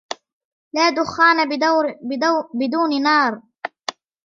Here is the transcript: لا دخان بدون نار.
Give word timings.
لا 0.75 0.85
دخان 0.97 1.37
بدون 2.61 2.91
نار. 3.07 3.33